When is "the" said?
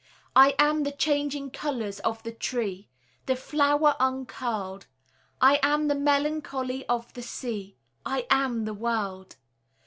0.81-0.91, 2.23-2.31, 3.27-3.35, 5.89-5.93, 7.13-7.21, 8.65-8.73